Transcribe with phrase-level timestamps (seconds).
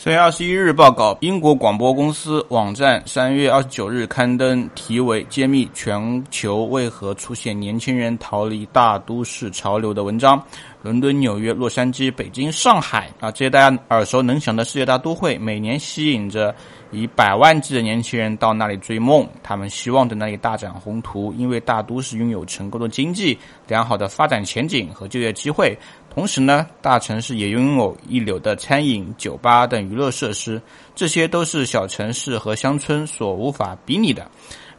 [0.00, 10.40] 三月二十一日报告，英国广播公司网站三月二十九日刊登题为《揭秘全球为何出现年轻人逃离大都市潮流》的文章。
[10.80, 16.54] 伦敦、纽约、洛杉矶、北京、上海啊，这些大家耳熟能详的世界大都会，每年吸引着
[16.92, 19.28] 以百万计的年轻人到那里追梦。
[19.42, 25.76] 他们希望在那里大展宏图，因为大都市拥有成功的经济、良好的发展前景和就业机会。
[26.14, 30.62] 同时呢，大城市也拥有一流的餐饮、酒吧等娱乐设施，
[30.94, 34.28] 这些都是小城市和乡村所无法比拟的。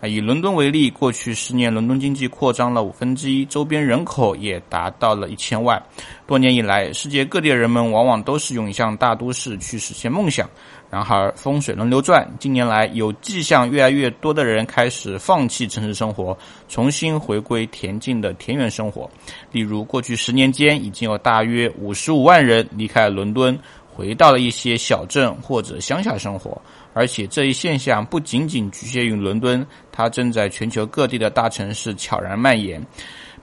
[0.07, 5.81] 以伦敦为例，过去十年，伦敦经济扩张了五分之一，周边人口也达到了一千万。
[6.25, 10.49] 多年以来，世界各地的人们往往都是涌向大都市去实现梦想。
[10.89, 16.35] 然而，风水轮流转，近年来有迹象，越来越多的人开始放弃城市生活，
[16.67, 19.09] 重新回归恬静的田园生活。
[19.51, 23.59] 例如，过去十年间，已经有大约五十五万人离开伦敦。
[23.99, 26.59] 回到了一些小镇或者乡下生活，
[26.93, 32.81] 而且这一现象不仅仅局限于伦敦，它正在全球各地的大城市悄然蔓延，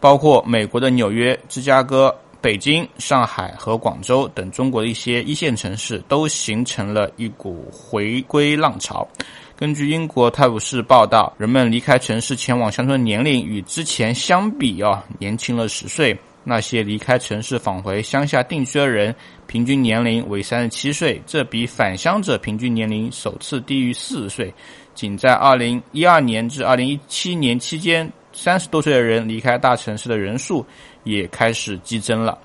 [0.00, 9.06] 包括美国的纽约、芝加哥、北京、上海和广州等中国的一些一线城市，都形成了一股回归浪潮。
[9.55, 16.19] 根据英国《泰晤士报》道，人们离开城市前往乡村年龄与之前相比啊，年轻了十岁。
[16.48, 19.12] 那些离开城市返回乡下定居的人，
[19.48, 24.55] 平均年龄为三十七岁，这比返乡者平均年龄首次低于四十岁。
[24.94, 30.64] 仅在二零一二年至二零一七年期间，三十多岁的人离开大城市的人数
[31.03, 32.38] 也开始激增了。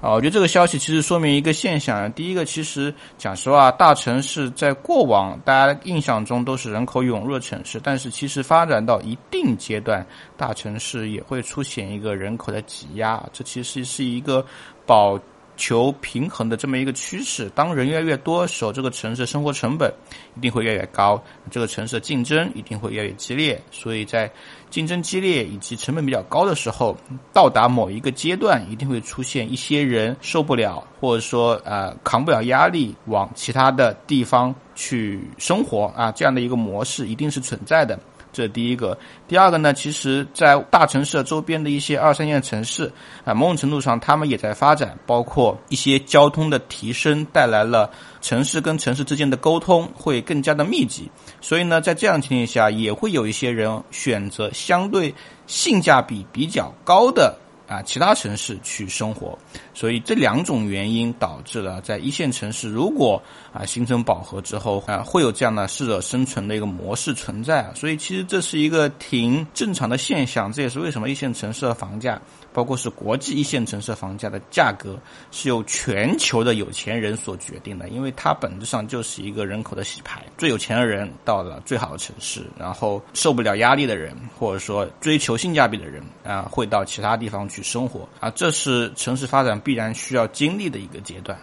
[0.00, 2.12] 啊，我觉得这个消息其实说明一个现象。
[2.12, 13.22] 第一个，其实讲实话，大城市在过往大家印象中都是人口涌入的城市，但是其实发展到一定阶段，大城市也会出现一个人口的挤压。
[13.32, 14.44] 这其实是一个
[14.84, 15.18] 保。
[15.56, 19.92] 求平衡的这么一个趋势，当人越来越多的时候，这个城市生活成本
[20.36, 23.60] 一定会越来越高，这个城市的竞争一定会越来越激烈。
[23.70, 24.30] 所以在
[24.70, 26.96] 竞争激烈以及成本比较高的时候，
[27.32, 37.98] 到达某一个阶段，一定会出现一些人受不了，或者说呃扛不了压力，往其他的地方去生活啊，这样的一个模式一定是存在的。
[38.34, 39.72] 这第一个，第二个呢？
[39.72, 42.92] 其实，在大城市周边的一些二三线城市
[43.24, 47.88] 啊，某种程度上，他们也在发展，包括一些交通的提升，带来了
[48.20, 51.08] 城市跟城市之间的沟通会更加的密集。
[51.40, 55.14] 所以呢，在这样情况下，也会有一些人选择相对
[55.46, 57.38] 性价比比较高的。
[57.66, 59.38] 啊，其他城市去生活，
[59.72, 67.70] 所以这两种原因导致了在一线城市，如果啊形成饱和之后啊，会有这样的适者生存的一个模式存在。
[67.74, 72.20] 所以其实这是一个挺正常的现象，这也是为什么一线城市的房价。
[72.54, 74.96] 包括是国际一线城市房价的价格
[75.32, 80.22] 是由全球的有钱人所决定的，因为它本质上就是一个人口的洗牌。
[80.38, 91.36] 最有钱的人到了最好的城市，然后受不了压力的人，或者说追求性价比的人啊，会到其他地方去生活啊，这是城市发展必然需要经历的一个阶段。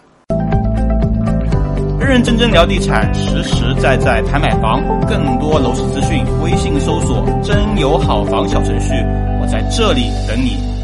[2.00, 8.92] 认认真真聊地产，实实在在谈买房，更多楼市资讯，微信搜索“真有好房”小程序，
[9.40, 10.81] 我在这里等你。